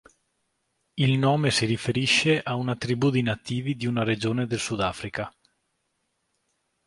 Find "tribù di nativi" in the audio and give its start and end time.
2.75-3.75